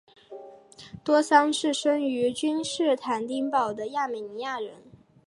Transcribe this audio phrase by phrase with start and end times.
[1.03, 4.81] 多桑是生于君士坦丁堡的亚美尼亚人。